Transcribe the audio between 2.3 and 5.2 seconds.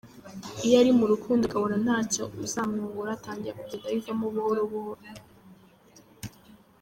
uzamwungura atangira kugenda abivamo buhoro buhoro.